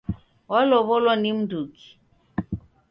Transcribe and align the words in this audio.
Walow'olo 0.51 1.13
ni 1.21 1.31
mnduki? 1.37 1.87